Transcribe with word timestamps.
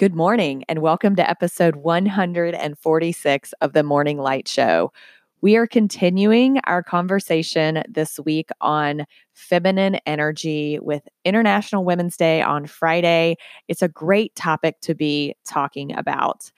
Good 0.00 0.14
morning, 0.14 0.64
and 0.66 0.78
welcome 0.78 1.14
to 1.16 1.28
episode 1.28 1.76
146 1.76 3.52
of 3.60 3.74
the 3.74 3.82
Morning 3.82 4.16
Light 4.16 4.48
Show. 4.48 4.94
We 5.42 5.56
are 5.56 5.66
continuing 5.66 6.58
our 6.64 6.82
conversation 6.82 7.82
this 7.86 8.18
week 8.18 8.48
on 8.62 9.04
feminine 9.34 9.96
energy 10.06 10.78
with 10.80 11.06
International 11.26 11.84
Women's 11.84 12.16
Day 12.16 12.40
on 12.40 12.64
Friday. 12.64 13.36
It's 13.68 13.82
a 13.82 13.88
great 13.88 14.34
topic 14.34 14.80
to 14.80 14.94
be 14.94 15.34
talking 15.44 15.94
about. 15.94 16.50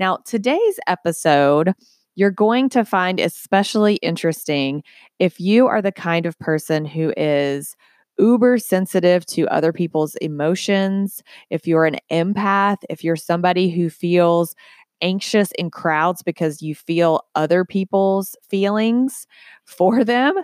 Now, 0.00 0.18
today's 0.24 0.80
episode, 0.88 1.74
you're 2.16 2.32
going 2.32 2.68
to 2.70 2.84
find 2.84 3.20
especially 3.20 3.94
interesting 4.02 4.82
if 5.20 5.38
you 5.38 5.68
are 5.68 5.80
the 5.80 5.92
kind 5.92 6.26
of 6.26 6.36
person 6.40 6.84
who 6.84 7.14
is 7.16 7.76
uber 8.18 8.58
sensitive 8.58 9.24
to 9.26 9.48
other 9.48 9.72
people's 9.72 10.14
emotions, 10.16 11.22
if 11.50 11.66
you're 11.66 11.84
an 11.86 11.98
empath, 12.10 12.78
if 12.88 13.04
you're 13.04 13.16
somebody 13.16 13.70
who 13.70 13.90
feels 13.90 14.54
anxious 15.00 15.52
in 15.52 15.70
crowds 15.70 16.22
because 16.22 16.60
you 16.62 16.74
feel 16.74 17.22
other 17.34 17.64
people's 17.64 18.36
feelings 18.48 19.26
for 19.64 20.04
them. 20.04 20.34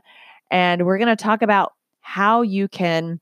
And 0.51 0.87
we're 0.87 0.99
going 0.99 1.15
to 1.15 1.23
talk 1.23 1.43
about 1.43 1.73
how 2.01 2.43
you 2.43 2.69
can 2.69 3.21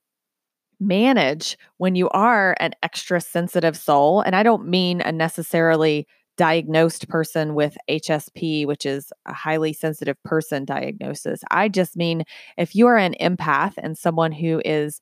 manage 0.81 1.57
when 1.79 1.95
you 1.95 2.09
are 2.11 2.57
an 2.59 2.73
extra 2.83 3.21
sensitive 3.21 3.77
soul. 3.77 4.21
And 4.21 4.35
I 4.35 4.43
don't 4.43 4.67
mean 4.67 5.01
a 5.01 5.13
necessarily 5.13 6.07
diagnosed 6.37 7.09
person 7.09 7.55
with 7.55 7.77
HSP, 7.89 8.67
which 8.67 8.87
is 8.87 9.13
a 9.27 9.33
highly 9.33 9.73
sensitive 9.73 10.23
person 10.25 10.65
diagnosis. 10.65 11.41
I 11.51 11.69
just 11.69 11.97
mean 11.97 12.25
if 12.57 12.75
you 12.75 12.87
are 12.87 12.97
an 12.97 13.15
empath 13.21 13.75
and 13.77 13.97
someone 13.97 14.33
who 14.33 14.63
is 14.65 15.01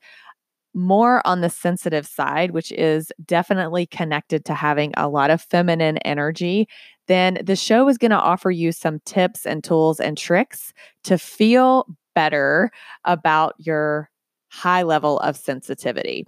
more 0.75 1.27
on 1.27 1.41
the 1.41 1.51
sensitive 1.51 2.07
side, 2.07 2.53
which 2.53 2.73
is 2.73 3.13
definitely 3.25 3.87
connected 3.87 4.45
to 4.45 4.55
having 4.55 4.93
a 4.97 5.09
lot 5.09 5.31
of 5.31 5.43
feminine 5.43 5.99
energy, 5.99 6.69
then 7.09 7.39
the 7.43 7.57
show 7.57 7.89
is 7.89 7.99
going 7.99 8.13
to 8.13 8.21
offer 8.21 8.51
you 8.51 8.71
some 8.71 9.01
tips 9.05 9.47
and 9.47 9.65
tools 9.65 9.99
and 9.99 10.17
tricks 10.17 10.73
to 11.05 11.19
feel 11.19 11.87
better 12.15 12.71
about 13.05 13.55
your 13.59 14.11
high 14.49 14.83
level 14.83 15.19
of 15.21 15.37
sensitivity. 15.37 16.27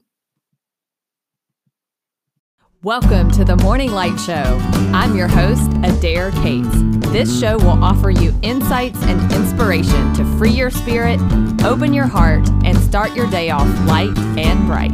Welcome 2.85 3.31
to 3.33 3.45
the 3.45 3.55
Morning 3.59 3.93
Light 3.93 4.19
Show. 4.19 4.59
I'm 4.93 5.17
your 5.17 5.29
host, 5.29 5.71
Adair 5.85 6.33
Cates. 6.33 6.69
This 7.13 7.39
show 7.39 7.57
will 7.59 7.81
offer 7.81 8.11
you 8.11 8.35
insights 8.43 9.01
and 9.05 9.33
inspiration 9.33 10.13
to 10.15 10.25
free 10.37 10.51
your 10.51 10.69
spirit, 10.69 11.21
open 11.63 11.93
your 11.93 12.09
heart, 12.09 12.49
and 12.65 12.77
start 12.79 13.15
your 13.15 13.31
day 13.31 13.51
off 13.51 13.69
light 13.87 14.19
and 14.37 14.67
bright. 14.67 14.91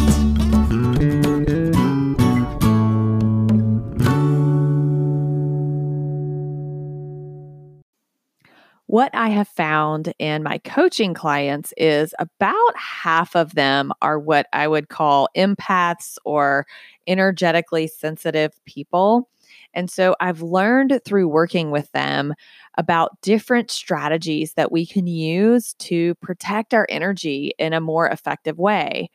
What 8.99 9.15
I 9.15 9.29
have 9.29 9.47
found 9.47 10.13
in 10.19 10.43
my 10.43 10.59
coaching 10.59 11.15
clients 11.15 11.73
is 11.77 12.17
about 12.19 12.77
half 12.77 13.37
of 13.37 13.55
them 13.55 13.93
are 14.03 14.19
what 14.19 14.49
I 14.53 14.67
would 14.67 14.89
call 14.89 15.29
empaths 15.37 16.17
or 16.25 16.67
energetically 17.07 17.87
sensitive 17.87 18.51
people. 18.65 19.31
And 19.73 19.89
so 19.89 20.17
I've 20.19 20.43
learned 20.43 21.01
through 21.05 21.29
working 21.29 21.71
with 21.71 21.93
them 21.93 22.35
about 22.77 23.21
different 23.23 23.71
strategies 23.71 24.55
that 24.55 24.73
we 24.73 24.85
can 24.85 25.07
use 25.07 25.75
to 25.75 26.17
protect 26.17 26.75
our 26.75 26.87
energy 26.89 27.53
in 27.57 27.75
a 27.75 27.81
more 27.81 28.09
effective 28.09 28.59
way. 28.59 29.11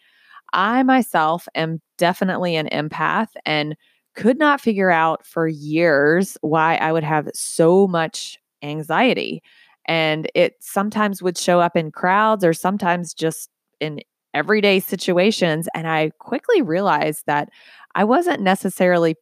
I 0.53 0.83
myself 0.83 1.45
am 1.55 1.81
definitely 1.97 2.55
an 2.55 2.69
empath 2.69 3.31
and 3.45 3.75
could 4.15 4.39
not 4.39 4.61
figure 4.61 4.91
out 4.91 5.25
for 5.25 5.45
years 5.45 6.37
why 6.39 6.77
I 6.77 6.93
would 6.93 7.03
have 7.03 7.27
so 7.33 7.85
much 7.85 8.39
anxiety. 8.61 9.43
And 9.85 10.29
it 10.33 10.55
sometimes 10.59 11.21
would 11.21 11.37
show 11.37 11.59
up 11.59 11.75
in 11.75 11.91
crowds 11.91 12.43
or 12.43 12.53
sometimes 12.53 13.13
just 13.13 13.49
in 13.79 13.99
everyday 14.33 14.79
situations. 14.79 15.67
And 15.75 15.87
I 15.87 16.11
quickly 16.19 16.61
realized 16.61 17.23
that 17.27 17.49
I 17.95 18.03
wasn't 18.03 18.41
necessarily 18.41 19.15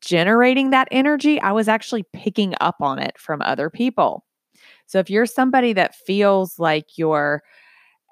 generating 0.00 0.70
that 0.70 0.88
energy, 0.90 1.40
I 1.40 1.52
was 1.52 1.68
actually 1.68 2.04
picking 2.12 2.54
up 2.60 2.76
on 2.80 2.98
it 2.98 3.16
from 3.18 3.40
other 3.42 3.70
people. 3.70 4.24
So 4.86 4.98
if 4.98 5.08
you're 5.08 5.26
somebody 5.26 5.72
that 5.74 5.94
feels 5.94 6.58
like 6.58 6.98
you're 6.98 7.42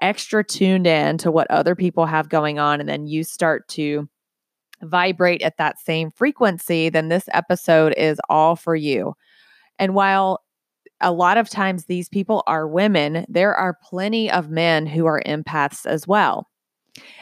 extra 0.00 0.42
tuned 0.42 0.86
in 0.86 1.18
to 1.18 1.30
what 1.30 1.50
other 1.50 1.74
people 1.74 2.06
have 2.06 2.28
going 2.28 2.58
on, 2.58 2.80
and 2.80 2.88
then 2.88 3.06
you 3.06 3.24
start 3.24 3.68
to 3.68 4.08
vibrate 4.82 5.42
at 5.42 5.58
that 5.58 5.78
same 5.78 6.10
frequency, 6.10 6.88
then 6.88 7.08
this 7.08 7.28
episode 7.32 7.94
is 7.96 8.20
all 8.28 8.56
for 8.56 8.74
you. 8.74 9.14
And 9.78 9.94
while 9.94 10.40
a 11.02 11.12
lot 11.12 11.36
of 11.36 11.50
times 11.50 11.84
these 11.84 12.08
people 12.08 12.42
are 12.46 12.66
women, 12.66 13.26
there 13.28 13.54
are 13.54 13.78
plenty 13.82 14.30
of 14.30 14.50
men 14.50 14.86
who 14.86 15.06
are 15.06 15.22
empaths 15.26 15.84
as 15.84 16.06
well. 16.06 16.48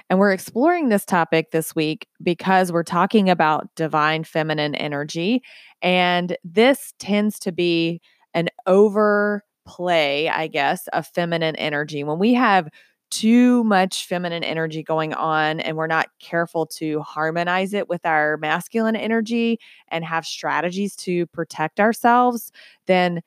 And 0.08 0.18
we're 0.18 0.32
exploring 0.32 0.88
this 0.88 1.04
topic 1.04 1.52
this 1.52 1.74
week 1.74 2.06
because 2.22 2.72
we're 2.72 2.82
talking 2.82 3.30
about 3.30 3.68
divine 3.76 4.24
feminine 4.24 4.74
energy. 4.74 5.42
And 5.80 6.36
this 6.42 6.92
tends 6.98 7.38
to 7.40 7.52
be 7.52 8.00
an 8.34 8.48
overplay, 8.66 10.28
I 10.28 10.48
guess, 10.48 10.88
of 10.88 11.06
feminine 11.06 11.56
energy. 11.56 12.02
When 12.02 12.18
we 12.18 12.34
have 12.34 12.68
too 13.10 13.64
much 13.64 14.06
feminine 14.06 14.44
energy 14.44 14.82
going 14.82 15.12
on 15.14 15.60
and 15.60 15.76
we're 15.76 15.86
not 15.88 16.08
careful 16.20 16.64
to 16.64 17.00
harmonize 17.00 17.74
it 17.74 17.88
with 17.88 18.06
our 18.06 18.36
masculine 18.36 18.96
energy 18.96 19.58
and 19.88 20.04
have 20.04 20.24
strategies 20.24 20.94
to 20.96 21.26
protect 21.28 21.80
ourselves, 21.80 22.52
then 22.86 23.20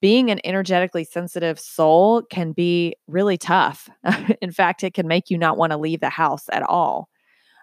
being 0.00 0.30
an 0.30 0.40
energetically 0.44 1.04
sensitive 1.04 1.58
soul 1.58 2.22
can 2.22 2.52
be 2.52 2.94
really 3.06 3.38
tough. 3.38 3.88
In 4.42 4.52
fact, 4.52 4.84
it 4.84 4.94
can 4.94 5.08
make 5.08 5.30
you 5.30 5.38
not 5.38 5.56
want 5.56 5.72
to 5.72 5.78
leave 5.78 6.00
the 6.00 6.10
house 6.10 6.46
at 6.52 6.62
all. 6.62 7.08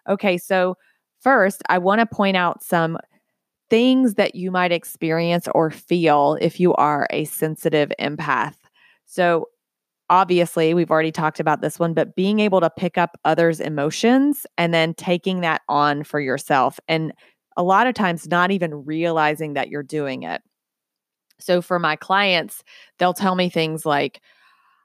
Okay, 0.09 0.37
so 0.37 0.75
first, 1.21 1.61
I 1.69 1.77
want 1.77 1.99
to 1.99 2.05
point 2.05 2.35
out 2.35 2.63
some 2.63 2.97
things 3.69 4.15
that 4.15 4.35
you 4.35 4.51
might 4.51 4.71
experience 4.71 5.47
or 5.53 5.71
feel 5.71 6.37
if 6.41 6.59
you 6.59 6.73
are 6.75 7.07
a 7.09 7.25
sensitive 7.25 7.91
empath. 7.99 8.55
So, 9.05 9.47
obviously, 10.09 10.73
we've 10.73 10.91
already 10.91 11.11
talked 11.11 11.39
about 11.39 11.61
this 11.61 11.79
one, 11.79 11.93
but 11.93 12.15
being 12.15 12.39
able 12.39 12.61
to 12.61 12.69
pick 12.69 12.97
up 12.97 13.17
others' 13.25 13.59
emotions 13.59 14.45
and 14.57 14.73
then 14.73 14.93
taking 14.93 15.41
that 15.41 15.61
on 15.69 16.03
for 16.03 16.19
yourself. 16.19 16.79
And 16.87 17.13
a 17.55 17.63
lot 17.63 17.87
of 17.87 17.93
times, 17.93 18.27
not 18.27 18.51
even 18.51 18.85
realizing 18.85 19.53
that 19.53 19.69
you're 19.69 19.83
doing 19.83 20.23
it. 20.23 20.41
So 21.39 21.61
for 21.61 21.79
my 21.79 21.95
clients, 21.95 22.63
they'll 22.99 23.13
tell 23.13 23.35
me 23.35 23.49
things 23.49 23.85
like, 23.85 24.21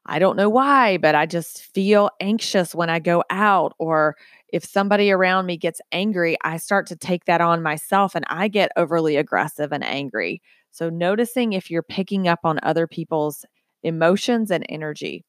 I 0.06 0.18
don't 0.18 0.36
know 0.36 0.48
why, 0.48 0.96
but 0.98 1.14
I 1.14 1.26
just 1.26 1.62
feel 1.74 2.10
anxious 2.20 2.74
when 2.74 2.90
I 2.90 2.98
go 2.98 3.22
out. 3.30 3.74
Or 3.78 4.16
if 4.52 4.64
somebody 4.64 5.10
around 5.10 5.46
me 5.46 5.56
gets 5.58 5.80
angry, 5.92 6.36
I 6.42 6.56
start 6.56 6.86
to 6.88 6.96
take 6.96 7.26
that 7.26 7.40
on 7.42 7.62
myself 7.62 8.14
and 8.14 8.24
I 8.28 8.48
get 8.48 8.72
overly 8.76 9.16
aggressive 9.16 9.72
and 9.72 9.84
angry. 9.84 10.40
So 10.70 10.88
noticing 10.88 11.52
if 11.52 11.70
you're 11.70 11.82
picking 11.82 12.26
up 12.28 12.40
on 12.44 12.58
other 12.62 12.86
people's 12.86 13.44
emotions 13.82 14.50
and 14.50 14.64
energy. 14.68 15.24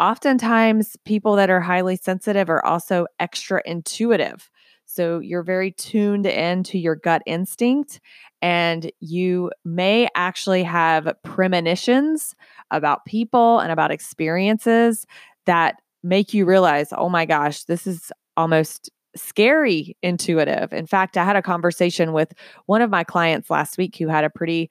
Oftentimes, 0.00 0.96
people 1.04 1.36
that 1.36 1.50
are 1.50 1.60
highly 1.60 1.96
sensitive 1.96 2.50
are 2.50 2.64
also 2.64 3.06
extra 3.20 3.62
intuitive. 3.64 4.50
So 4.94 5.18
you're 5.18 5.42
very 5.42 5.72
tuned 5.72 6.24
into 6.24 6.78
your 6.78 6.94
gut 6.94 7.22
instinct, 7.26 8.00
and 8.40 8.92
you 9.00 9.50
may 9.64 10.08
actually 10.14 10.62
have 10.62 11.12
premonitions 11.24 12.36
about 12.70 13.04
people 13.04 13.58
and 13.58 13.72
about 13.72 13.90
experiences 13.90 15.04
that 15.46 15.74
make 16.04 16.32
you 16.32 16.44
realize, 16.44 16.92
oh 16.96 17.08
my 17.08 17.24
gosh, 17.24 17.64
this 17.64 17.88
is 17.88 18.12
almost 18.36 18.88
scary 19.16 19.96
intuitive. 20.00 20.72
In 20.72 20.86
fact, 20.86 21.16
I 21.16 21.24
had 21.24 21.34
a 21.34 21.42
conversation 21.42 22.12
with 22.12 22.32
one 22.66 22.80
of 22.80 22.90
my 22.90 23.02
clients 23.02 23.50
last 23.50 23.76
week 23.76 23.96
who 23.96 24.06
had 24.06 24.22
a 24.22 24.30
pretty 24.30 24.70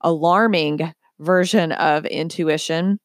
alarming 0.00 0.94
version 1.18 1.72
of 1.72 2.06
intuition, 2.06 3.00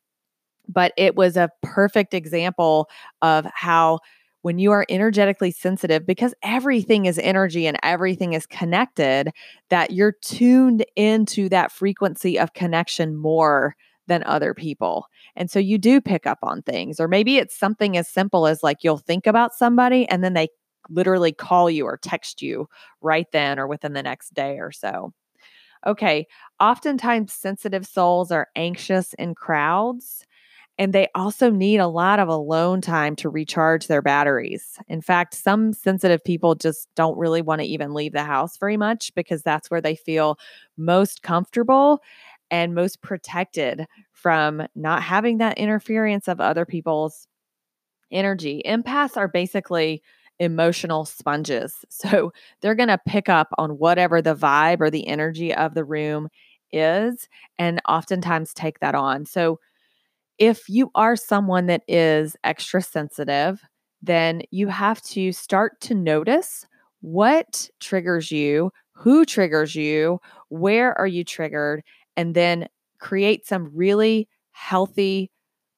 but 0.70 0.94
it 0.96 1.16
was 1.16 1.36
a 1.36 1.50
perfect 1.62 2.14
example 2.14 2.88
of 3.22 3.46
how 3.54 4.00
when 4.44 4.60
you 4.60 4.72
are 4.72 4.86
energetically 4.90 5.52
sensitive, 5.52 6.06
because 6.06 6.34
everything 6.44 7.06
is 7.06 7.18
energy 7.20 7.66
and 7.66 7.78
everything 7.82 8.34
is 8.34 8.46
connected, 8.46 9.32
that 9.70 9.92
you're 9.92 10.16
tuned 10.22 10.86
into 10.96 11.50
that 11.50 11.72
frequency 11.72 12.38
of 12.38 12.54
connection 12.54 13.16
more 13.16 13.76
than 14.08 14.22
other 14.26 14.54
people. 14.54 15.08
And 15.38 15.50
so 15.50 15.60
you 15.60 15.78
do 15.78 16.02
pick 16.02 16.28
up 16.28 16.40
on 16.44 16.62
things, 16.62 17.00
or 17.00 17.08
maybe 17.08 17.38
it's 17.38 17.58
something 17.58 17.96
as 17.96 18.08
simple 18.08 18.46
as 18.46 18.62
like 18.62 18.84
you'll 18.84 18.98
think 18.98 19.26
about 19.26 19.54
somebody 19.54 20.08
and 20.10 20.24
then 20.24 20.34
they 20.34 20.50
literally 20.90 21.32
call 21.32 21.70
you 21.70 21.86
or 21.86 21.98
text 21.98 22.42
you 22.42 22.68
right 23.02 23.28
then 23.32 23.58
or 23.58 23.66
within 23.66 23.94
the 23.94 24.04
next 24.04 24.34
day 24.34 24.60
or 24.60 24.74
so. 24.74 25.14
Okay, 25.88 26.28
oftentimes 26.60 27.34
sensitive 27.34 27.86
souls 27.86 28.32
are 28.32 28.50
anxious 28.56 29.14
in 29.14 29.36
crowds 29.36 30.26
And 30.80 30.92
they 30.92 31.08
also 31.14 31.52
need 31.52 31.78
a 31.78 31.88
lot 31.88 32.20
of 32.20 32.28
alone 32.28 32.82
time 32.82 33.16
to 33.18 33.30
recharge 33.30 33.88
their 33.88 34.02
batteries. 34.02 34.80
In 34.88 35.02
fact, 35.02 35.36
some 35.36 35.72
sensitive 35.72 36.24
people 36.24 36.56
just 36.56 36.90
don't 36.96 37.18
really 37.18 37.42
want 37.44 37.62
to 37.62 37.68
even 37.68 37.94
leave 37.94 38.14
the 38.14 38.24
house 38.24 38.58
very 38.58 38.78
much 38.78 39.14
because 39.14 39.44
that's 39.44 39.70
where 39.70 39.82
they 39.82 39.96
feel 39.96 40.40
most 40.76 41.22
comfortable 41.22 42.02
and 42.50 42.74
most 42.74 43.02
protected 43.02 43.86
from 44.12 44.66
not 44.76 45.04
having 45.04 45.38
that 45.40 45.58
interference 45.58 46.28
of 46.28 46.42
other 46.42 46.66
people's 46.66 47.28
energy. 48.12 48.62
Empaths 48.66 49.18
are 49.18 49.28
basically 49.28 50.02
emotional 50.40 51.06
sponges. 51.06 51.86
So 51.90 52.34
they're 52.62 52.76
going 52.76 52.90
to 52.90 53.00
pick 53.08 53.30
up 53.30 53.50
on 53.58 53.78
whatever 53.78 54.22
the 54.22 54.36
vibe 54.36 54.82
or 54.82 54.90
the 54.90 55.08
energy 55.08 55.54
of 55.54 55.74
the 55.74 55.86
room 55.86 56.28
is 56.72 57.30
and 57.58 57.82
oftentimes 57.88 58.54
take 58.54 58.80
that 58.80 58.94
on. 58.94 59.26
So 59.26 59.60
if 60.38 60.68
you 60.70 60.90
are 60.96 61.16
someone 61.16 61.68
that 61.68 61.84
is 61.88 62.36
extra 62.44 62.82
sensitive, 62.82 63.62
then 64.02 64.42
you 64.52 64.68
have 64.68 65.02
to 65.02 65.32
start 65.32 65.80
to 65.82 65.96
notice 65.96 66.66
what 67.02 67.70
triggers 67.80 68.32
you, 68.32 68.72
who 68.94 69.26
triggers 69.26 69.76
you, 69.76 70.20
where 70.50 70.98
are 70.98 71.08
you 71.08 71.24
triggered, 71.24 71.84
and 72.18 72.36
then 72.36 72.68
create 73.00 73.46
some 73.46 73.70
really 73.74 74.28
healthy 74.52 75.32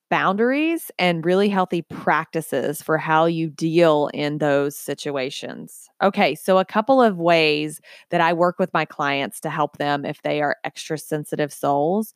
boundaries 0.10 0.92
and 1.00 1.26
really 1.26 1.50
healthy 1.50 1.82
practices 1.82 2.82
for 2.82 2.98
how 2.98 3.26
you 3.26 3.50
deal 3.50 4.10
in 4.14 4.38
those 4.38 4.78
situations. 4.78 5.90
Okay, 6.02 6.36
so 6.36 6.60
a 6.60 6.66
couple 6.66 7.02
of 7.02 7.18
ways 7.18 7.82
that 8.12 8.22
I 8.22 8.34
work 8.34 8.60
with 8.60 8.72
my 8.74 8.86
clients 8.86 9.40
to 9.42 9.50
help 9.50 9.78
them 9.78 10.06
if 10.06 10.22
they 10.22 10.42
are 10.42 10.58
extra 10.64 10.98
sensitive 10.98 11.52
souls. 11.52 12.14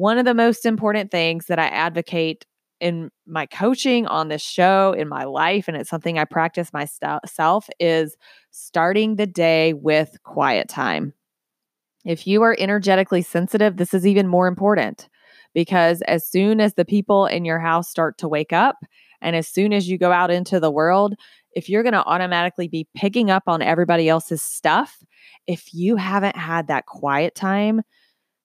One 0.00 0.16
of 0.16 0.24
the 0.24 0.32
most 0.32 0.64
important 0.64 1.10
things 1.10 1.44
that 1.48 1.58
I 1.58 1.66
advocate 1.66 2.46
in 2.80 3.10
my 3.26 3.44
coaching 3.44 4.06
on 4.06 4.28
this 4.28 4.40
show, 4.40 4.94
in 4.94 5.10
my 5.10 5.24
life, 5.24 5.68
and 5.68 5.76
it's 5.76 5.90
something 5.90 6.18
I 6.18 6.24
practice 6.24 6.72
myself, 6.72 7.68
is 7.78 8.16
starting 8.50 9.16
the 9.16 9.26
day 9.26 9.74
with 9.74 10.16
quiet 10.22 10.70
time. 10.70 11.12
If 12.06 12.26
you 12.26 12.40
are 12.40 12.56
energetically 12.58 13.20
sensitive, 13.20 13.76
this 13.76 13.92
is 13.92 14.06
even 14.06 14.26
more 14.26 14.48
important 14.48 15.06
because 15.52 16.00
as 16.08 16.26
soon 16.26 16.62
as 16.62 16.72
the 16.72 16.86
people 16.86 17.26
in 17.26 17.44
your 17.44 17.58
house 17.58 17.90
start 17.90 18.16
to 18.20 18.28
wake 18.28 18.54
up 18.54 18.76
and 19.20 19.36
as 19.36 19.48
soon 19.48 19.74
as 19.74 19.86
you 19.86 19.98
go 19.98 20.12
out 20.12 20.30
into 20.30 20.58
the 20.60 20.70
world, 20.70 21.14
if 21.52 21.68
you're 21.68 21.82
going 21.82 21.92
to 21.92 22.06
automatically 22.06 22.68
be 22.68 22.88
picking 22.96 23.30
up 23.30 23.42
on 23.46 23.60
everybody 23.60 24.08
else's 24.08 24.40
stuff, 24.40 24.96
if 25.46 25.74
you 25.74 25.96
haven't 25.96 26.36
had 26.36 26.68
that 26.68 26.86
quiet 26.86 27.34
time 27.34 27.82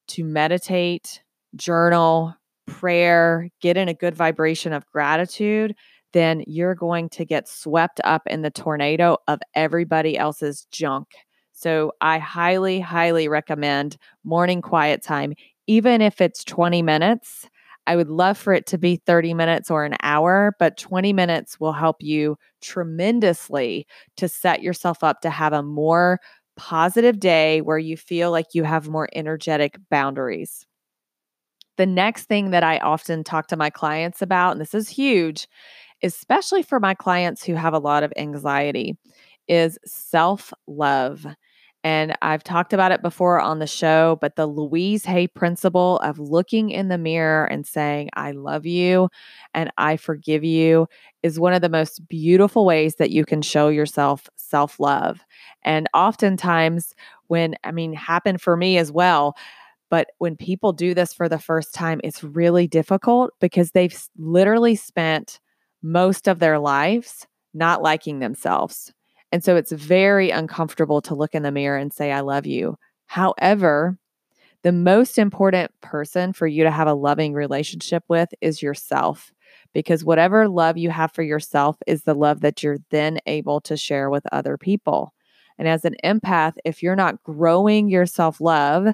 to 0.10 0.26
meditate, 0.26 1.22
journal, 1.56 2.36
prayer, 2.68 3.50
get 3.62 3.78
in 3.78 3.88
a 3.88 3.94
good 3.94 4.16
vibration 4.16 4.74
of 4.74 4.86
gratitude, 4.88 5.76
then 6.14 6.44
you're 6.48 6.76
going 6.76 7.10
to 7.10 7.26
get 7.26 7.48
swept 7.48 8.00
up 8.04 8.24
in 8.28 8.42
the 8.42 8.50
tornado 8.50 9.18
of 9.28 9.40
everybody 9.54 10.18
else's 10.18 10.66
junk. 10.72 11.08
So 11.52 11.94
I 12.02 12.20
highly, 12.20 12.80
highly 12.80 13.28
recommend 13.28 13.98
morning 14.24 14.62
quiet 14.62 15.04
time, 15.04 15.34
even 15.68 16.02
if 16.02 16.22
it's 16.22 16.44
20 16.44 16.82
minutes. 16.82 17.50
I 17.88 17.96
would 17.96 18.10
love 18.10 18.38
for 18.38 18.52
it 18.54 18.66
to 18.68 18.78
be 18.78 18.96
30 19.06 19.34
minutes 19.34 19.70
or 19.70 19.86
an 19.86 19.96
hour, 20.02 20.56
but 20.58 20.78
20 20.78 21.14
minutes 21.14 21.60
will 21.60 21.74
help 21.74 21.98
you 22.00 22.38
tremendously 22.62 23.86
to 24.18 24.28
set 24.28 24.64
yourself 24.64 25.04
up 25.04 25.22
to 25.22 25.30
have 25.30 25.54
a 25.54 25.62
more 25.62 26.20
positive 26.58 27.20
day 27.20 27.62
where 27.62 27.78
you 27.78 27.96
feel 27.98 28.32
like 28.32 28.48
you 28.54 28.64
have 28.64 28.90
more 28.90 29.08
energetic 29.14 29.78
boundaries. 29.92 30.66
The 31.78 31.86
next 31.86 32.26
thing 32.26 32.52
that 32.52 32.64
I 32.64 32.78
often 32.80 33.24
talk 33.24 33.48
to 33.48 33.58
my 33.58 33.70
clients 33.70 34.22
about, 34.22 34.52
and 34.54 34.62
this 34.62 34.74
is 34.74 34.88
huge, 34.90 35.48
especially 36.04 36.64
for 36.64 36.80
my 36.80 36.94
clients 36.94 37.44
who 37.44 37.56
have 37.56 37.74
a 37.74 37.80
lot 37.80 38.04
of 38.04 38.14
anxiety, 38.18 38.98
is 39.48 39.80
self 39.86 40.54
love. 40.68 41.26
And 41.84 42.18
I've 42.22 42.44
talked 42.44 42.74
about 42.74 42.92
it 42.92 43.04
before 43.04 43.40
on 43.40 43.60
the 43.60 43.68
show, 43.68 44.18
but 44.20 44.36
the 44.36 44.48
Louise 44.48 45.06
Hay 45.06 45.28
principle 45.28 46.00
of 46.00 46.20
looking 46.20 46.72
in 46.72 46.90
the 46.90 46.98
mirror 46.98 47.46
and 47.46 47.66
saying, 47.66 48.10
I 48.16 48.32
love 48.32 48.66
you 48.66 49.10
and 49.54 49.72
I 49.78 49.98
forgive 49.98 50.44
you 50.44 50.88
is 51.24 51.40
one 51.40 51.54
of 51.54 51.62
the 51.62 51.70
most 51.70 52.08
beautiful 52.08 52.66
ways 52.66 52.96
that 52.96 53.12
you 53.12 53.24
can 53.24 53.42
show 53.44 53.70
yourself 53.70 54.28
self 54.36 54.80
love. 54.80 55.22
And 55.64 55.88
oftentimes, 55.94 56.96
when, 57.28 57.56
I 57.64 57.72
mean, 57.72 57.94
happened 57.94 58.42
for 58.42 58.58
me 58.58 58.78
as 58.78 58.92
well. 58.92 59.36
But 59.90 60.10
when 60.18 60.36
people 60.36 60.74
do 60.74 60.94
this 60.94 61.14
for 61.14 61.30
the 61.30 61.40
first 61.40 61.74
time, 61.74 62.02
it's 62.04 62.24
really 62.24 62.68
difficult 62.68 63.32
because 63.40 63.72
they've 63.72 63.98
literally 64.18 64.76
spent 64.76 65.40
most 65.82 66.28
of 66.28 66.40
their 66.40 66.60
lives 66.60 67.28
not 67.54 67.82
liking 67.82 68.20
themselves. 68.20 68.92
And 69.32 69.44
so 69.44 69.56
it's 69.56 69.72
very 69.72 70.30
uncomfortable 70.30 71.02
to 71.02 71.16
look 71.16 71.36
in 71.36 71.44
the 71.44 71.52
mirror 71.52 71.78
and 71.78 71.94
say, 71.94 72.12
I 72.12 72.22
love 72.22 72.46
you. 72.46 72.78
However, 73.08 73.98
the 74.64 74.72
most 74.72 75.20
important 75.20 75.72
person 75.82 76.34
for 76.34 76.48
you 76.48 76.64
to 76.64 76.72
have 76.72 76.88
a 76.88 76.94
loving 76.94 77.34
relationship 77.34 78.04
with 78.08 78.30
is 78.42 78.64
yourself. 78.64 79.32
Because 79.74 80.04
whatever 80.04 80.48
love 80.48 80.78
you 80.78 80.90
have 80.90 81.12
for 81.12 81.22
yourself 81.22 81.76
is 81.86 82.04
the 82.04 82.14
love 82.14 82.42
that 82.42 82.64
you're 82.64 82.80
then 82.90 83.20
able 83.28 83.62
to 83.62 83.78
share 83.78 84.10
with 84.10 84.24
other 84.32 84.58
people. 84.58 85.14
And 85.58 85.68
as 85.68 85.86
an 85.86 85.96
empath, 86.04 86.56
if 86.66 86.82
you're 86.82 86.96
not 86.96 87.22
growing 87.24 87.90
your 87.90 88.06
self 88.06 88.42
love 88.42 88.88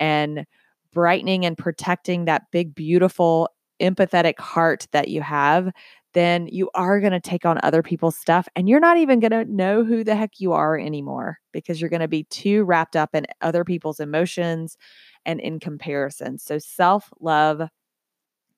and 0.00 0.44
brightening 0.92 1.44
and 1.46 1.56
protecting 1.56 2.24
that 2.24 2.50
big, 2.50 2.74
beautiful, 2.74 3.48
empathetic 3.80 4.38
heart 4.38 4.88
that 4.92 5.08
you 5.08 5.22
have, 5.22 5.70
then 6.12 6.48
you 6.48 6.68
are 6.74 6.98
going 6.98 7.12
to 7.12 7.20
take 7.20 7.46
on 7.46 7.60
other 7.62 7.82
people's 7.82 8.16
stuff 8.18 8.48
and 8.56 8.68
you're 8.68 8.80
not 8.80 8.96
even 8.96 9.20
going 9.20 9.30
to 9.30 9.44
know 9.44 9.84
who 9.84 10.02
the 10.02 10.16
heck 10.16 10.40
you 10.40 10.52
are 10.52 10.76
anymore 10.76 11.38
because 11.52 11.80
you're 11.80 11.90
going 11.90 12.00
to 12.00 12.08
be 12.08 12.24
too 12.24 12.64
wrapped 12.64 12.96
up 12.96 13.14
in 13.14 13.26
other 13.40 13.64
people's 13.64 14.00
emotions 14.00 14.76
and 15.24 15.40
in 15.40 15.60
comparison. 15.60 16.38
So, 16.38 16.58
self 16.58 17.10
love, 17.20 17.62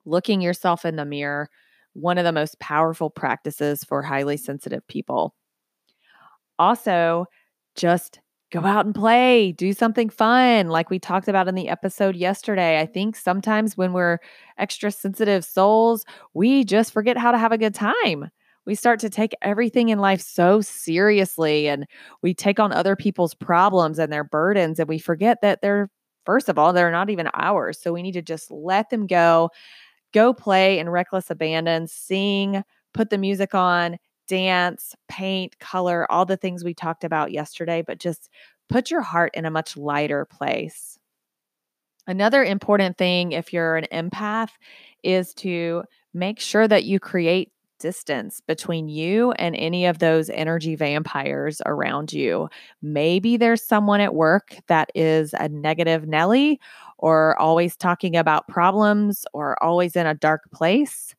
looking 0.04 0.40
yourself 0.40 0.84
in 0.84 0.96
the 0.96 1.04
mirror, 1.04 1.48
one 1.92 2.18
of 2.18 2.24
the 2.24 2.32
most 2.32 2.58
powerful 2.58 3.10
practices 3.10 3.84
for 3.84 4.02
highly 4.02 4.36
sensitive 4.36 4.86
people. 4.88 5.34
Also, 6.58 7.26
just 7.74 8.20
go 8.52 8.60
out 8.64 8.84
and 8.84 8.94
play, 8.94 9.52
do 9.52 9.72
something 9.72 10.10
fun, 10.10 10.68
like 10.68 10.90
we 10.90 10.98
talked 10.98 11.26
about 11.26 11.48
in 11.48 11.54
the 11.54 11.70
episode 11.70 12.14
yesterday. 12.14 12.78
I 12.78 12.86
think 12.86 13.16
sometimes 13.16 13.76
when 13.78 13.94
we're 13.94 14.18
extra 14.58 14.90
sensitive 14.90 15.44
souls, 15.44 16.04
we 16.34 16.62
just 16.62 16.92
forget 16.92 17.16
how 17.16 17.32
to 17.32 17.38
have 17.38 17.50
a 17.50 17.58
good 17.58 17.74
time. 17.74 18.30
We 18.66 18.74
start 18.74 19.00
to 19.00 19.10
take 19.10 19.34
everything 19.40 19.88
in 19.88 19.98
life 19.98 20.20
so 20.20 20.60
seriously 20.60 21.66
and 21.66 21.86
we 22.20 22.34
take 22.34 22.60
on 22.60 22.72
other 22.72 22.94
people's 22.94 23.34
problems 23.34 23.98
and 23.98 24.12
their 24.12 24.22
burdens, 24.22 24.78
and 24.78 24.88
we 24.88 24.98
forget 24.98 25.38
that 25.40 25.62
they're, 25.62 25.90
first 26.26 26.50
of 26.50 26.58
all, 26.58 26.72
they're 26.74 26.92
not 26.92 27.10
even 27.10 27.28
ours. 27.34 27.78
So 27.80 27.92
we 27.92 28.02
need 28.02 28.12
to 28.12 28.22
just 28.22 28.50
let 28.50 28.90
them 28.90 29.06
go, 29.06 29.50
go 30.12 30.34
play 30.34 30.78
in 30.78 30.90
reckless 30.90 31.30
abandon, 31.30 31.88
sing, 31.88 32.62
put 32.92 33.08
the 33.08 33.18
music 33.18 33.54
on, 33.54 33.96
dance, 34.28 34.94
paint, 35.08 35.58
color, 35.58 36.10
all 36.10 36.24
the 36.24 36.36
things 36.36 36.64
we 36.64 36.74
talked 36.74 37.04
about 37.04 37.32
yesterday, 37.32 37.82
but 37.86 37.98
just 37.98 38.28
put 38.68 38.90
your 38.90 39.02
heart 39.02 39.32
in 39.34 39.44
a 39.44 39.50
much 39.50 39.76
lighter 39.76 40.24
place. 40.24 40.98
Another 42.06 42.42
important 42.42 42.98
thing 42.98 43.32
if 43.32 43.52
you're 43.52 43.76
an 43.76 43.86
empath 43.92 44.50
is 45.02 45.34
to 45.34 45.84
make 46.12 46.40
sure 46.40 46.66
that 46.66 46.84
you 46.84 46.98
create 46.98 47.52
distance 47.82 48.40
between 48.40 48.88
you 48.88 49.32
and 49.32 49.56
any 49.56 49.86
of 49.86 49.98
those 49.98 50.30
energy 50.30 50.76
vampires 50.76 51.60
around 51.66 52.12
you. 52.12 52.48
Maybe 52.80 53.36
there's 53.36 53.62
someone 53.62 54.00
at 54.00 54.14
work 54.14 54.56
that 54.68 54.90
is 54.94 55.34
a 55.34 55.48
negative 55.48 56.06
Nelly 56.06 56.60
or 56.98 57.38
always 57.40 57.76
talking 57.76 58.16
about 58.16 58.46
problems 58.46 59.26
or 59.32 59.60
always 59.62 59.96
in 59.96 60.06
a 60.06 60.14
dark 60.14 60.42
place 60.52 61.14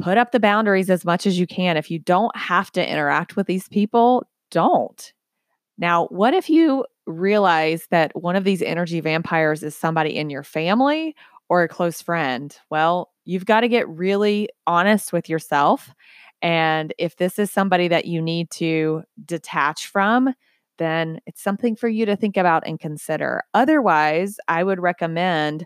put 0.00 0.18
up 0.18 0.32
the 0.32 0.40
boundaries 0.40 0.90
as 0.90 1.04
much 1.04 1.26
as 1.26 1.38
you 1.38 1.46
can. 1.46 1.76
If 1.76 1.90
you 1.90 1.98
don't 1.98 2.34
have 2.36 2.70
to 2.72 2.90
interact 2.90 3.36
with 3.36 3.46
these 3.46 3.68
people, 3.68 4.26
don't. 4.50 5.12
Now, 5.78 6.06
what 6.06 6.34
if 6.34 6.48
you 6.48 6.84
realize 7.06 7.86
that 7.90 8.12
one 8.14 8.36
of 8.36 8.44
these 8.44 8.62
energy 8.62 9.00
vampires 9.00 9.62
is 9.62 9.76
somebody 9.76 10.16
in 10.16 10.30
your 10.30 10.42
family 10.42 11.14
or 11.48 11.62
a 11.62 11.68
close 11.68 12.02
friend? 12.02 12.56
Well, 12.70 13.10
you've 13.24 13.46
got 13.46 13.60
to 13.60 13.68
get 13.68 13.88
really 13.88 14.48
honest 14.66 15.12
with 15.12 15.28
yourself. 15.28 15.94
And 16.42 16.92
if 16.98 17.16
this 17.16 17.38
is 17.38 17.50
somebody 17.50 17.88
that 17.88 18.04
you 18.06 18.20
need 18.20 18.50
to 18.52 19.02
detach 19.24 19.86
from, 19.86 20.34
then 20.78 21.20
it's 21.26 21.42
something 21.42 21.76
for 21.76 21.88
you 21.88 22.04
to 22.06 22.16
think 22.16 22.36
about 22.36 22.66
and 22.66 22.78
consider. 22.78 23.42
Otherwise, 23.54 24.36
I 24.48 24.62
would 24.62 24.80
recommend 24.80 25.64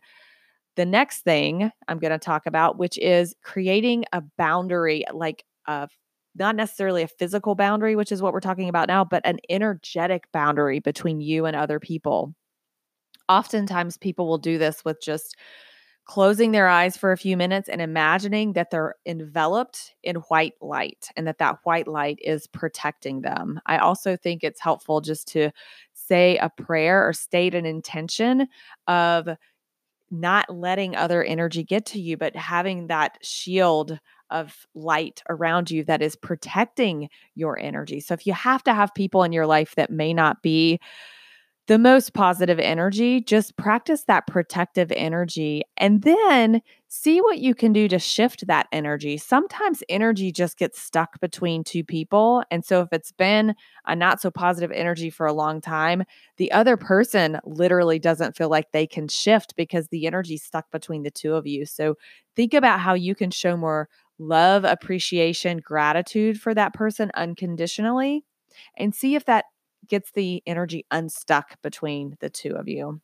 the 0.81 0.87
next 0.87 1.25
thing 1.25 1.71
I'm 1.89 1.99
going 1.99 2.11
to 2.11 2.19
talk 2.19 2.47
about, 2.47 2.79
which 2.79 2.97
is 2.97 3.35
creating 3.45 4.07
a 4.15 4.23
boundary, 4.39 5.05
like 5.13 5.45
a 5.67 5.91
not 6.35 6.57
necessarily 6.57 7.03
a 7.03 7.09
physical 7.09 7.55
boundary, 7.55 7.97
which 7.97 8.11
is 8.11 8.23
what 8.23 8.33
we're 8.33 8.41
talking 8.41 8.71
about 8.71 8.89
now, 8.89 9.05
but 9.05 9.21
an 9.27 9.41
energetic 9.51 10.25
boundary 10.33 10.81
between 10.81 11.21
you 11.21 11.45
and 11.45 11.55
other 11.55 11.79
people. 11.79 12.35
Oftentimes, 13.29 13.99
people 13.99 14.27
will 14.27 14.39
do 14.39 14.57
this 14.57 14.83
with 14.83 15.03
just 15.03 15.37
closing 16.07 16.53
their 16.53 16.67
eyes 16.67 16.97
for 16.97 17.13
a 17.13 17.19
few 17.19 17.37
minutes 17.37 17.69
and 17.69 17.83
imagining 17.83 18.55
that 18.55 18.71
they're 18.71 18.95
enveloped 19.05 19.95
in 20.03 20.17
white 20.17 20.55
light 20.63 21.09
and 21.15 21.27
that 21.27 21.39
that 21.39 21.59
white 21.65 21.87
light 21.87 22.19
is 22.23 22.47
protecting 22.47 23.21
them. 23.21 23.61
I 23.67 23.77
also 23.77 24.17
think 24.17 24.43
it's 24.43 24.63
helpful 24.63 25.03
just 25.03 25.29
to 25.33 25.51
say 25.93 26.39
a 26.39 26.49
prayer 26.49 27.07
or 27.07 27.13
state 27.13 27.55
an 27.55 27.67
intention 27.67 28.49
of 28.89 29.29
not 30.11 30.55
letting 30.55 30.97
other 30.97 31.23
energy 31.23 31.63
get 31.63 31.87
to 31.87 32.01
you, 32.01 32.17
but 32.17 32.37
having 32.37 32.89
that 32.89 33.19
shield 33.23 33.99
of 34.31 34.67
light 34.75 35.23
around 35.29 35.71
you 35.71 35.85
that 35.85 36.03
is 36.03 36.17
protecting 36.17 37.09
your 37.35 37.59
energy. 37.59 38.01
So 38.01 38.15
if 38.15 38.27
you 38.27 38.33
have 38.33 38.63
to 38.65 38.75
have 38.75 38.95
people 38.95 39.25
in 39.25 39.33
your 39.33 39.47
life 39.47 39.75
that 39.77 39.91
may 39.91 40.15
not 40.15 40.43
be 40.43 40.81
the 41.67 41.79
most 41.79 42.15
positive 42.15 42.59
energy, 42.59 43.21
just 43.21 43.57
practice 43.57 44.03
that 44.05 44.27
protective 44.27 44.91
energy 44.97 45.63
and 45.77 46.03
then 46.03 46.63
see 46.89 47.21
what 47.21 47.39
you 47.39 47.55
can 47.55 47.73
do 47.73 47.87
to 47.87 47.99
shift 47.99 48.47
that 48.49 48.67
energy. 48.73 49.17
Sometimes 49.17 49.83
energy 49.89 50.33
just 50.33 50.59
gets 50.59 50.81
stuck 50.81 51.21
between 51.21 51.63
two 51.63 51.85
people. 51.85 52.43
And 52.51 52.65
so, 52.65 52.81
if 52.83 52.89
it's 52.93 53.13
been 53.13 53.55
a 53.87 53.95
not 53.95 54.21
so 54.21 54.33
positive 54.33 54.73
energy 54.73 55.11
for 55.11 55.27
a 55.27 55.33
long 55.33 55.61
time, 55.61 56.03
the 56.39 56.51
other 56.51 56.77
person 56.77 57.39
literally 57.45 58.01
doesn't 58.01 58.37
feel 58.37 58.49
like 58.49 58.73
they 58.73 58.87
can 58.87 59.07
shift 59.07 59.55
because 59.57 59.89
the 59.89 60.07
energy's 60.07 60.43
stuck 60.43 60.71
between 60.73 61.05
the 61.05 61.11
two 61.11 61.35
of 61.35 61.47
you. 61.47 61.67
So, 61.67 61.95
think 62.35 62.53
about 62.53 62.81
how 62.81 62.95
you 62.95 63.15
can 63.15 63.31
show 63.31 63.57
more 63.57 63.89
love, 64.19 64.65
appreciation, 64.65 65.59
gratitude 65.59 66.41
for 66.41 66.53
that 66.55 66.75
person 66.75 67.11
unconditionally 67.15 68.25
and 68.77 68.95
see 68.95 69.15
if 69.15 69.25
that 69.27 69.47
gets 69.89 70.11
the 70.13 70.43
energy 70.47 70.87
unstuck 70.91 71.61
between 71.63 72.17
the 72.21 72.31
two 72.31 72.55
of 72.55 72.69
you. 72.69 73.01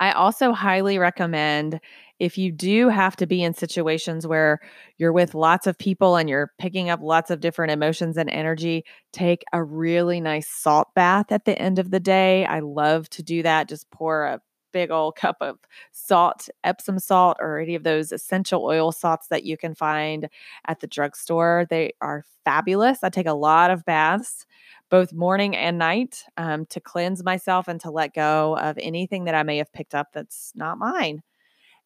I 0.00 0.12
also 0.12 0.52
highly 0.52 0.98
recommend 0.98 1.80
if 2.18 2.36
you 2.36 2.50
do 2.52 2.88
have 2.88 3.16
to 3.16 3.26
be 3.26 3.42
in 3.42 3.54
situations 3.54 4.26
where 4.26 4.60
you're 4.98 5.12
with 5.12 5.34
lots 5.34 5.66
of 5.66 5.78
people 5.78 6.16
and 6.16 6.28
you're 6.28 6.52
picking 6.58 6.90
up 6.90 7.00
lots 7.00 7.30
of 7.30 7.40
different 7.40 7.72
emotions 7.72 8.16
and 8.16 8.28
energy, 8.30 8.84
take 9.12 9.44
a 9.52 9.62
really 9.62 10.20
nice 10.20 10.48
salt 10.48 10.88
bath 10.94 11.30
at 11.30 11.44
the 11.44 11.58
end 11.58 11.78
of 11.78 11.90
the 11.90 12.00
day. 12.00 12.44
I 12.44 12.60
love 12.60 13.08
to 13.10 13.22
do 13.22 13.42
that. 13.44 13.68
Just 13.68 13.90
pour 13.90 14.24
a 14.24 14.40
big 14.74 14.90
old 14.90 15.14
cup 15.16 15.36
of 15.40 15.58
salt, 15.92 16.50
Epsom 16.64 16.98
salt, 16.98 17.38
or 17.40 17.58
any 17.58 17.76
of 17.76 17.84
those 17.84 18.12
essential 18.12 18.64
oil 18.64 18.92
salts 18.92 19.28
that 19.28 19.44
you 19.44 19.56
can 19.56 19.74
find 19.74 20.28
at 20.66 20.80
the 20.80 20.86
drugstore. 20.86 21.64
They 21.70 21.94
are 22.02 22.24
fabulous. 22.44 23.02
I 23.02 23.08
take 23.08 23.26
a 23.26 23.32
lot 23.32 23.70
of 23.70 23.86
baths 23.86 24.44
both 24.90 25.14
morning 25.14 25.56
and 25.56 25.78
night 25.78 26.24
um, 26.36 26.66
to 26.66 26.80
cleanse 26.80 27.24
myself 27.24 27.68
and 27.68 27.80
to 27.80 27.90
let 27.90 28.14
go 28.14 28.58
of 28.58 28.76
anything 28.78 29.24
that 29.24 29.34
I 29.34 29.44
may 29.44 29.56
have 29.58 29.72
picked 29.72 29.94
up 29.94 30.08
that's 30.12 30.52
not 30.54 30.76
mine. 30.76 31.22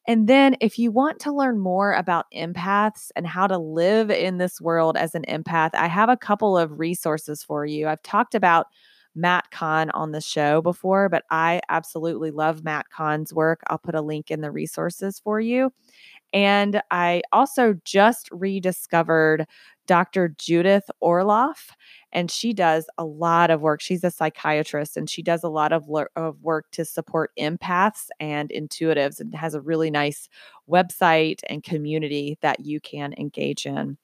And 0.07 0.27
then, 0.27 0.55
if 0.59 0.79
you 0.79 0.91
want 0.91 1.19
to 1.19 1.31
learn 1.31 1.59
more 1.59 1.93
about 1.93 2.25
empaths 2.35 3.11
and 3.15 3.27
how 3.27 3.45
to 3.45 3.59
live 3.59 4.09
in 4.09 4.39
this 4.39 4.59
world 4.59 4.97
as 4.97 5.13
an 5.13 5.23
empath, 5.29 5.71
I 5.75 5.87
have 5.87 6.09
a 6.09 6.17
couple 6.17 6.57
of 6.57 6.79
resources 6.79 7.43
for 7.43 7.65
you. 7.65 7.87
I've 7.87 8.01
talked 8.01 8.33
about 8.33 8.67
Matt 9.15 9.51
Kahn 9.51 9.89
on 9.91 10.11
the 10.11 10.21
show 10.21 10.61
before, 10.61 11.09
but 11.09 11.23
I 11.29 11.61
absolutely 11.69 12.31
love 12.31 12.63
Matt 12.63 12.89
Kahn's 12.89 13.33
work. 13.33 13.61
I'll 13.67 13.77
put 13.77 13.95
a 13.95 14.01
link 14.01 14.31
in 14.31 14.41
the 14.41 14.51
resources 14.51 15.19
for 15.19 15.39
you. 15.39 15.71
And 16.31 16.81
I 16.91 17.23
also 17.31 17.75
just 17.83 18.29
rediscovered 18.31 19.47
Dr. 19.87 20.35
Judith 20.37 20.89
Orloff, 21.01 21.71
and 22.11 22.29
she 22.29 22.53
does 22.53 22.87
a 22.99 23.05
lot 23.05 23.49
of 23.49 23.61
work. 23.61 23.81
She's 23.81 24.03
a 24.03 24.11
psychiatrist 24.11 24.95
and 24.95 25.09
she 25.09 25.23
does 25.23 25.43
a 25.43 25.49
lot 25.49 25.73
of, 25.73 25.89
le- 25.89 26.05
of 26.15 26.39
work 26.43 26.69
to 26.73 26.85
support 26.85 27.31
empaths 27.39 28.09
and 28.19 28.49
intuitives 28.49 29.19
and 29.19 29.33
has 29.33 29.55
a 29.55 29.61
really 29.61 29.89
nice 29.89 30.29
website 30.69 31.39
and 31.49 31.63
community 31.63 32.37
that 32.41 32.59
you 32.59 32.79
can 32.79 33.13
engage 33.17 33.65
in. 33.65 33.97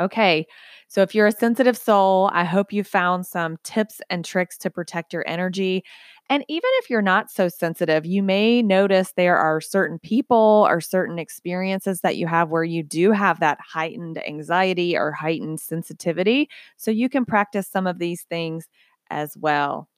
Okay, 0.00 0.46
so 0.88 1.02
if 1.02 1.14
you're 1.14 1.26
a 1.26 1.32
sensitive 1.32 1.76
soul, 1.76 2.30
I 2.32 2.44
hope 2.44 2.72
you 2.72 2.82
found 2.82 3.26
some 3.26 3.58
tips 3.64 4.00
and 4.08 4.24
tricks 4.24 4.56
to 4.58 4.70
protect 4.70 5.12
your 5.12 5.24
energy. 5.28 5.84
And 6.30 6.42
even 6.48 6.70
if 6.74 6.88
you're 6.88 7.02
not 7.02 7.30
so 7.30 7.48
sensitive, 7.48 8.06
you 8.06 8.22
may 8.22 8.62
notice 8.62 9.12
there 9.12 9.36
are 9.36 9.60
certain 9.60 9.98
people 9.98 10.66
or 10.68 10.80
certain 10.80 11.18
experiences 11.18 12.00
that 12.00 12.16
you 12.16 12.26
have 12.28 12.48
where 12.48 12.64
you 12.64 12.82
do 12.82 13.12
have 13.12 13.40
that 13.40 13.58
heightened 13.60 14.26
anxiety 14.26 14.96
or 14.96 15.12
heightened 15.12 15.60
sensitivity. 15.60 16.48
So 16.78 16.90
you 16.90 17.10
can 17.10 17.26
practice 17.26 17.68
some 17.68 17.86
of 17.86 17.98
these 17.98 18.22
things 18.22 18.66
as 19.10 19.36
well. 19.36 19.88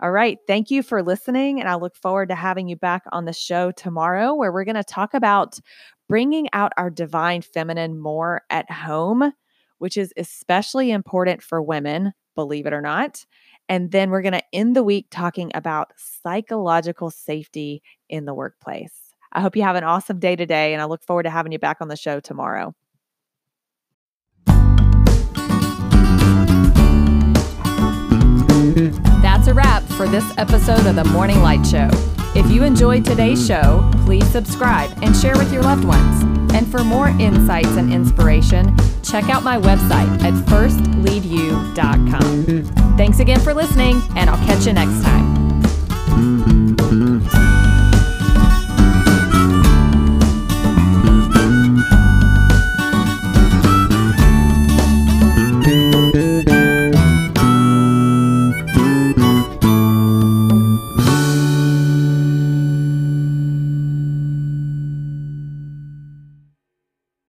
All 0.00 0.12
right. 0.12 0.38
Thank 0.46 0.70
you 0.70 0.82
for 0.82 1.02
listening. 1.02 1.60
And 1.60 1.68
I 1.68 1.76
look 1.76 1.96
forward 1.96 2.30
to 2.30 2.34
having 2.36 2.68
you 2.68 2.76
back 2.76 3.02
on 3.12 3.24
the 3.26 3.32
show 3.34 3.72
tomorrow, 3.72 4.34
where 4.34 4.52
we're 4.52 4.64
going 4.64 4.76
to 4.76 4.84
talk 4.84 5.14
about 5.14 5.60
bringing 6.08 6.48
out 6.52 6.72
our 6.76 6.90
divine 6.90 7.42
feminine 7.42 7.98
more 7.98 8.42
at 8.50 8.70
home 8.70 9.32
which 9.78 9.96
is 9.96 10.12
especially 10.16 10.90
important 10.90 11.42
for 11.42 11.62
women, 11.62 12.12
believe 12.34 12.66
it 12.66 12.72
or 12.72 12.80
not. 12.80 13.24
And 13.68 13.90
then 13.90 14.10
we're 14.10 14.22
going 14.22 14.32
to 14.32 14.44
end 14.52 14.74
the 14.74 14.82
week 14.82 15.06
talking 15.10 15.50
about 15.54 15.92
psychological 15.96 17.10
safety 17.10 17.82
in 18.08 18.24
the 18.24 18.34
workplace. 18.34 18.94
I 19.32 19.40
hope 19.40 19.56
you 19.56 19.62
have 19.62 19.76
an 19.76 19.84
awesome 19.84 20.18
day 20.18 20.36
today, 20.36 20.72
and 20.72 20.80
I 20.80 20.86
look 20.86 21.02
forward 21.02 21.24
to 21.24 21.30
having 21.30 21.52
you 21.52 21.58
back 21.58 21.78
on 21.80 21.88
the 21.88 21.96
show 21.96 22.18
tomorrow. 22.18 22.74
That's 29.22 29.48
a 29.48 29.54
wrap 29.54 29.82
for 29.82 30.06
this 30.06 30.24
episode 30.38 30.86
of 30.86 30.96
the 30.96 31.04
Morning 31.12 31.42
Light 31.42 31.66
Show. 31.66 31.88
If 32.34 32.50
you 32.50 32.62
enjoyed 32.62 33.04
today's 33.04 33.46
show, 33.46 33.88
please 34.04 34.26
subscribe 34.30 34.90
and 35.02 35.16
share 35.16 35.36
with 35.36 35.52
your 35.52 35.62
loved 35.62 35.84
ones. 35.84 36.37
And 36.54 36.70
for 36.70 36.84
more 36.84 37.08
insights 37.08 37.76
and 37.76 37.92
inspiration, 37.92 38.76
check 39.02 39.28
out 39.28 39.42
my 39.42 39.58
website 39.58 40.22
at 40.22 40.34
firstleadyou.com. 40.46 42.96
Thanks 42.96 43.18
again 43.20 43.40
for 43.40 43.52
listening, 43.54 44.00
and 44.16 44.30
I'll 44.30 44.46
catch 44.46 44.66
you 44.66 44.72
next 44.72 45.02
time. 45.04 45.28